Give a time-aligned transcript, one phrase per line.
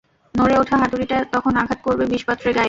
[0.35, 2.59] নড়ে ওঠা হাতুড়িটা তখন আঘাত করবে বিষপাত্রের গায়ে।